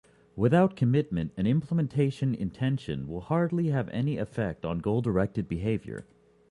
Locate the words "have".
3.67-3.87